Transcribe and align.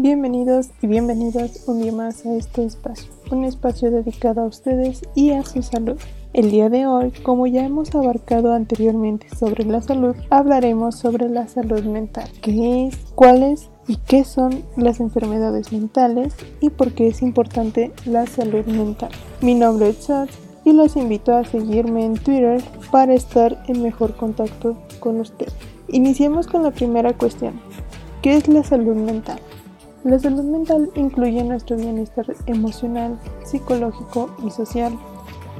Bienvenidos 0.00 0.70
y 0.80 0.86
bienvenidas 0.86 1.64
un 1.66 1.82
día 1.82 1.90
más 1.90 2.24
a 2.24 2.32
este 2.36 2.64
espacio, 2.64 3.10
un 3.32 3.42
espacio 3.42 3.90
dedicado 3.90 4.42
a 4.42 4.46
ustedes 4.46 5.02
y 5.16 5.32
a 5.32 5.44
su 5.44 5.60
salud. 5.60 5.98
El 6.32 6.52
día 6.52 6.68
de 6.68 6.86
hoy, 6.86 7.10
como 7.24 7.48
ya 7.48 7.64
hemos 7.64 7.92
abarcado 7.96 8.52
anteriormente 8.52 9.26
sobre 9.36 9.64
la 9.64 9.82
salud, 9.82 10.14
hablaremos 10.30 10.94
sobre 10.94 11.28
la 11.28 11.48
salud 11.48 11.82
mental, 11.82 12.30
qué 12.42 12.86
es, 12.86 12.96
cuáles 13.16 13.70
y 13.88 13.96
qué 13.96 14.22
son 14.22 14.62
las 14.76 15.00
enfermedades 15.00 15.72
mentales 15.72 16.32
y 16.60 16.70
por 16.70 16.92
qué 16.92 17.08
es 17.08 17.20
importante 17.20 17.90
la 18.06 18.28
salud 18.28 18.66
mental. 18.66 19.10
Mi 19.40 19.56
nombre 19.56 19.88
es 19.88 19.96
Sat 20.04 20.30
y 20.64 20.74
los 20.74 20.94
invito 20.94 21.34
a 21.34 21.44
seguirme 21.44 22.04
en 22.04 22.14
Twitter 22.14 22.62
para 22.92 23.14
estar 23.14 23.64
en 23.66 23.82
mejor 23.82 24.14
contacto 24.14 24.78
con 25.00 25.18
ustedes. 25.18 25.54
Iniciemos 25.88 26.46
con 26.46 26.62
la 26.62 26.70
primera 26.70 27.14
cuestión. 27.14 27.60
¿Qué 28.22 28.36
es 28.36 28.46
la 28.46 28.62
salud 28.62 28.94
mental? 28.94 29.40
La 30.08 30.18
salud 30.18 30.44
mental 30.44 30.88
incluye 30.94 31.44
nuestro 31.44 31.76
bienestar 31.76 32.24
emocional, 32.46 33.20
psicológico 33.44 34.30
y 34.42 34.50
social. 34.50 34.98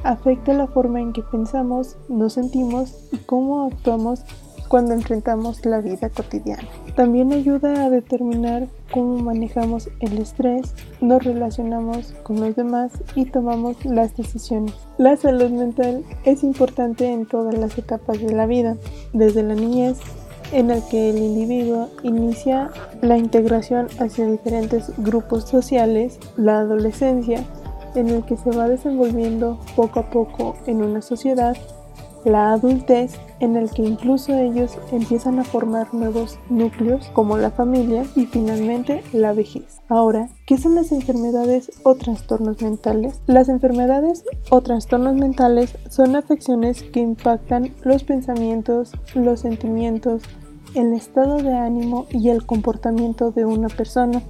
Afecta 0.03 0.53
la 0.53 0.65
forma 0.65 0.99
en 0.99 1.13
que 1.13 1.21
pensamos, 1.21 1.97
nos 2.09 2.33
sentimos 2.33 2.95
y 3.11 3.17
cómo 3.17 3.67
actuamos 3.67 4.23
cuando 4.67 4.95
enfrentamos 4.95 5.63
la 5.67 5.81
vida 5.81 6.09
cotidiana. 6.09 6.67
También 6.95 7.31
ayuda 7.31 7.85
a 7.85 7.91
determinar 7.91 8.67
cómo 8.91 9.19
manejamos 9.19 9.87
el 9.99 10.17
estrés, 10.17 10.73
nos 10.99 11.23
relacionamos 11.23 12.15
con 12.23 12.39
los 12.39 12.55
demás 12.55 12.91
y 13.13 13.25
tomamos 13.25 13.85
las 13.85 14.17
decisiones. 14.17 14.73
La 14.97 15.15
salud 15.15 15.51
mental 15.51 16.03
es 16.23 16.41
importante 16.41 17.13
en 17.13 17.27
todas 17.27 17.55
las 17.55 17.77
etapas 17.77 18.19
de 18.19 18.33
la 18.33 18.47
vida, 18.47 18.77
desde 19.13 19.43
la 19.43 19.53
niñez 19.53 19.99
en 20.51 20.71
el 20.71 20.83
que 20.89 21.09
el 21.09 21.17
individuo 21.17 21.89
inicia 22.03 22.71
la 23.01 23.17
integración 23.17 23.87
hacia 23.99 24.25
diferentes 24.25 24.91
grupos 24.97 25.45
sociales, 25.45 26.19
la 26.37 26.59
adolescencia, 26.59 27.43
en 27.95 28.09
el 28.09 28.23
que 28.23 28.37
se 28.37 28.51
va 28.51 28.67
desenvolviendo 28.67 29.59
poco 29.75 29.99
a 29.99 30.09
poco 30.09 30.55
en 30.65 30.81
una 30.83 31.01
sociedad, 31.01 31.55
la 32.25 32.51
adultez, 32.53 33.13
en 33.39 33.55
el 33.55 33.69
que 33.69 33.83
incluso 33.83 34.37
ellos 34.37 34.77
empiezan 34.91 35.39
a 35.39 35.45
formar 35.45 35.93
nuevos 35.93 36.37
núcleos 36.49 37.07
como 37.13 37.37
la 37.37 37.51
familia 37.51 38.03
y 38.15 38.25
finalmente 38.25 39.03
la 39.13 39.31
vejez. 39.31 39.79
Ahora, 39.87 40.29
¿qué 40.45 40.57
son 40.57 40.75
las 40.75 40.91
enfermedades 40.91 41.71
o 41.83 41.95
trastornos 41.95 42.61
mentales? 42.61 43.21
Las 43.25 43.47
enfermedades 43.47 44.25
o 44.49 44.61
trastornos 44.61 45.15
mentales 45.15 45.77
son 45.89 46.15
afecciones 46.15 46.83
que 46.83 46.99
impactan 46.99 47.73
los 47.83 48.03
pensamientos, 48.03 48.91
los 49.15 49.39
sentimientos, 49.39 50.23
el 50.75 50.93
estado 50.93 51.37
de 51.37 51.53
ánimo 51.55 52.07
y 52.09 52.29
el 52.29 52.45
comportamiento 52.45 53.31
de 53.31 53.45
una 53.45 53.67
persona. 53.67 54.21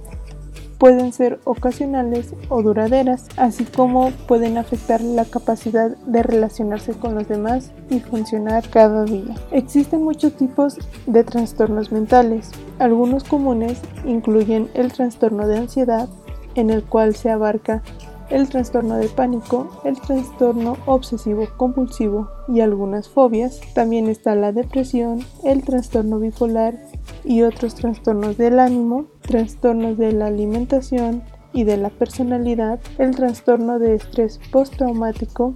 Pueden 0.78 1.12
ser 1.12 1.40
ocasionales 1.44 2.34
o 2.48 2.62
duraderas, 2.62 3.28
así 3.36 3.64
como 3.64 4.12
pueden 4.26 4.56
afectar 4.56 5.02
la 5.02 5.26
capacidad 5.26 5.90
de 5.90 6.22
relacionarse 6.22 6.94
con 6.94 7.14
los 7.14 7.28
demás 7.28 7.70
y 7.90 8.00
funcionar 8.00 8.66
cada 8.70 9.04
día. 9.04 9.34
Existen 9.50 10.02
muchos 10.02 10.32
tipos 10.36 10.78
de 11.06 11.22
trastornos 11.22 11.92
mentales. 11.92 12.50
Algunos 12.78 13.24
comunes 13.24 13.78
incluyen 14.06 14.70
el 14.72 14.90
trastorno 14.90 15.46
de 15.46 15.58
ansiedad, 15.58 16.08
en 16.54 16.70
el 16.70 16.82
cual 16.82 17.14
se 17.14 17.30
abarca 17.30 17.82
el 18.30 18.48
trastorno 18.48 18.96
de 18.96 19.08
pánico, 19.08 19.68
el 19.84 20.00
trastorno 20.00 20.76
obsesivo 20.86 21.46
compulsivo 21.56 22.28
y 22.48 22.60
algunas 22.60 23.08
fobias. 23.08 23.60
También 23.74 24.08
está 24.08 24.34
la 24.34 24.52
depresión, 24.52 25.20
el 25.44 25.62
trastorno 25.62 26.18
bipolar 26.18 26.78
y 27.24 27.42
otros 27.42 27.74
trastornos 27.74 28.36
del 28.38 28.58
ánimo, 28.58 29.06
trastornos 29.22 29.98
de 29.98 30.12
la 30.12 30.26
alimentación 30.26 31.22
y 31.52 31.64
de 31.64 31.76
la 31.76 31.90
personalidad, 31.90 32.80
el 32.98 33.14
trastorno 33.14 33.78
de 33.78 33.96
estrés 33.96 34.40
postraumático, 34.52 35.54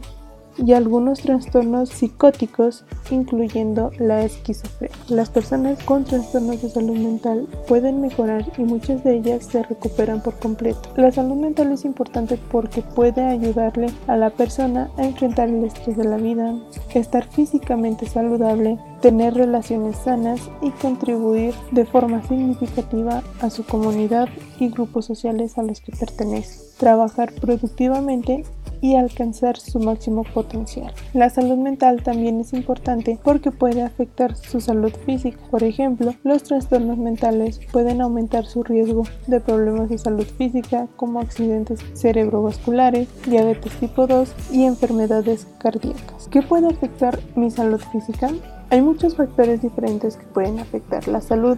y 0.57 0.73
algunos 0.73 1.21
trastornos 1.21 1.91
psicóticos, 1.91 2.85
incluyendo 3.11 3.91
la 3.99 4.25
esquizofrenia. 4.25 4.97
Las 5.09 5.31
personas 5.31 5.83
con 5.85 6.05
trastornos 6.05 6.63
de 6.63 6.71
salud 6.71 6.97
mental 6.97 7.47
pueden 7.69 8.01
mejorar 8.01 8.45
y 8.59 8.63
muchas 8.63 9.05
de 9.05 9.17
ellas 9.17 9.47
se 9.47 9.63
recuperan 9.63 10.23
por 10.23 10.39
completo. 10.39 10.91
La 10.97 11.11
salud 11.11 11.37
mental 11.37 11.73
es 11.73 11.85
importante 11.85 12.39
porque 12.51 12.83
puede 12.83 13.23
ayudarle 13.23 13.89
a 14.07 14.17
la 14.17 14.31
persona 14.31 14.91
a 14.97 15.05
enfrentar 15.05 15.49
el 15.49 15.65
estrés 15.65 15.97
de 15.97 16.05
la 16.05 16.17
vida, 16.17 16.55
estar 16.95 17.27
físicamente 17.29 18.07
saludable, 18.07 18.79
tener 19.01 19.35
relaciones 19.35 19.97
sanas 19.99 20.41
y 20.63 20.71
contribuir 20.71 21.55
de 21.73 21.85
forma 21.85 22.23
significativa 22.27 23.23
a 23.41 23.51
su 23.51 23.65
comunidad 23.65 24.29
y 24.59 24.69
grupos 24.71 25.07
sociales 25.07 25.59
a 25.59 25.63
los 25.63 25.81
que 25.81 25.93
pertenece. 25.93 26.61
Trabajar 26.79 27.33
productivamente 27.41 28.45
y 28.85 28.97
alcanzar 28.97 29.57
su 29.57 29.79
máximo 29.79 30.25
potencial. 30.25 30.93
La 31.15 31.31
salud 31.31 31.57
mental 31.57 32.03
también 32.03 32.39
es 32.39 32.53
importante 32.53 33.19
porque 33.25 33.51
puede 33.51 33.81
afectar 33.81 34.37
su 34.37 34.61
salud 34.61 34.93
física. 35.07 35.39
Por 35.51 35.65
ejemplo, 35.65 36.13
los 36.23 36.43
trastornos 36.43 36.99
mentales 36.99 37.61
pueden 37.73 38.03
aumentar 38.03 38.45
su 38.45 38.63
riesgo 38.63 39.05
de 39.27 39.41
problemas 39.41 39.89
de 39.89 39.97
salud 39.97 40.27
física 40.27 40.87
como 40.97 41.21
accidentes 41.21 41.81
cerebrovasculares, 41.95 43.09
diabetes 43.25 43.73
tipo 43.81 44.07
2 44.07 44.31
y 44.53 44.65
enfermedades 44.65 45.47
cardíacas. 45.57 46.29
¿Qué 46.31 46.43
puede 46.43 46.67
afectar 46.67 47.19
mi 47.37 47.51
salud 47.51 47.81
física? 47.91 48.29
Hay 48.69 48.83
muchos 48.83 49.17
factores 49.17 49.63
diferentes 49.63 50.19
que 50.19 50.27
pueden 50.27 50.59
afectar 50.59 51.09
la 51.09 51.23
salud 51.23 51.57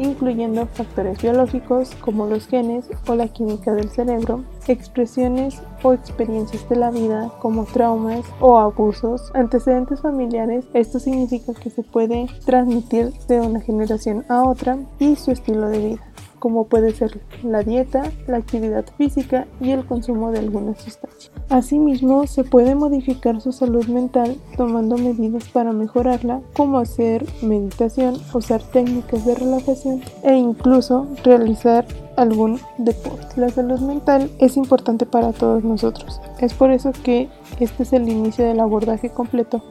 incluyendo 0.00 0.66
factores 0.66 1.20
biológicos 1.20 1.94
como 2.00 2.26
los 2.26 2.46
genes 2.46 2.86
o 3.06 3.14
la 3.14 3.28
química 3.28 3.72
del 3.72 3.90
cerebro, 3.90 4.44
expresiones 4.66 5.60
o 5.82 5.92
experiencias 5.92 6.68
de 6.68 6.76
la 6.76 6.90
vida 6.90 7.30
como 7.38 7.64
traumas 7.64 8.24
o 8.40 8.58
abusos, 8.58 9.30
antecedentes 9.34 10.00
familiares, 10.00 10.64
esto 10.74 10.98
significa 10.98 11.52
que 11.54 11.70
se 11.70 11.82
puede 11.82 12.26
transmitir 12.44 13.12
de 13.28 13.40
una 13.40 13.60
generación 13.60 14.24
a 14.28 14.42
otra 14.42 14.78
y 14.98 15.16
su 15.16 15.30
estilo 15.30 15.68
de 15.68 15.78
vida 15.78 16.09
como 16.40 16.64
puede 16.64 16.92
ser 16.92 17.20
la 17.44 17.62
dieta, 17.62 18.02
la 18.26 18.38
actividad 18.38 18.84
física 18.98 19.46
y 19.60 19.70
el 19.70 19.86
consumo 19.86 20.32
de 20.32 20.40
algunas 20.40 20.80
sustancias. 20.80 21.30
Asimismo, 21.48 22.26
se 22.26 22.42
puede 22.42 22.74
modificar 22.74 23.40
su 23.40 23.52
salud 23.52 23.86
mental 23.86 24.36
tomando 24.56 24.96
medidas 24.96 25.48
para 25.48 25.72
mejorarla, 25.72 26.40
como 26.54 26.78
hacer 26.78 27.24
meditación, 27.42 28.16
usar 28.34 28.62
técnicas 28.62 29.24
de 29.24 29.36
relajación 29.36 30.02
e 30.24 30.34
incluso 30.34 31.06
realizar 31.22 31.86
algún 32.16 32.58
deporte. 32.78 33.40
La 33.40 33.50
salud 33.50 33.80
mental 33.80 34.30
es 34.38 34.56
importante 34.56 35.06
para 35.06 35.32
todos 35.32 35.62
nosotros. 35.62 36.20
Es 36.40 36.54
por 36.54 36.70
eso 36.70 36.92
que 37.04 37.28
este 37.60 37.82
es 37.82 37.92
el 37.92 38.08
inicio 38.08 38.44
del 38.44 38.60
abordaje 38.60 39.10
completo 39.10 39.62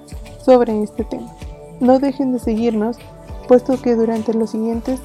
sobre 0.46 0.82
este 0.84 1.04
tema. 1.04 1.32
No 1.80 2.00
dejen 2.00 2.34
de 2.34 2.40
seguirnos, 2.40 2.98
puesto 3.48 3.82
que 3.82 3.96
durante 3.96 4.34
los 4.34 4.52
siguientes 4.52 5.02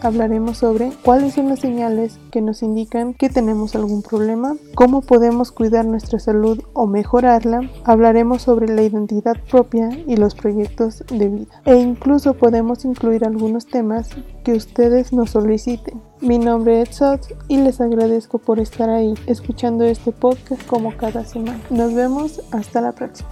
hablaremos 0.00 0.58
sobre 0.58 0.92
cuáles 1.02 1.34
son 1.34 1.48
las 1.48 1.58
señales 1.58 2.20
que 2.30 2.40
nos 2.40 2.62
indican 2.62 3.14
que 3.14 3.28
tenemos 3.28 3.74
algún 3.74 4.02
problema, 4.02 4.54
cómo 4.76 5.00
podemos 5.00 5.50
cuidar 5.50 5.84
nuestra 5.84 6.20
salud 6.20 6.60
o 6.72 6.86
mejorarla, 6.86 7.68
hablaremos 7.84 8.42
sobre 8.42 8.68
la 8.68 8.82
identidad 8.82 9.36
propia 9.50 9.90
y 10.06 10.16
los 10.16 10.36
proyectos 10.36 11.02
de 11.10 11.28
vida 11.28 11.62
e 11.64 11.74
incluso 11.76 12.34
podemos 12.34 12.84
incluir 12.84 13.24
algunos 13.24 13.66
temas 13.66 14.10
que 14.44 14.52
ustedes 14.52 15.12
nos 15.12 15.30
soliciten. 15.30 16.00
Mi 16.20 16.38
nombre 16.38 16.82
es 16.82 16.96
Sot 16.96 17.20
y 17.48 17.56
les 17.56 17.80
agradezco 17.80 18.38
por 18.38 18.60
estar 18.60 18.88
ahí 18.88 19.14
escuchando 19.26 19.84
este 19.84 20.12
podcast 20.12 20.64
como 20.66 20.96
cada 20.96 21.24
semana. 21.24 21.60
Nos 21.70 21.92
vemos 21.94 22.40
hasta 22.52 22.80
la 22.80 22.92
próxima. 22.92 23.28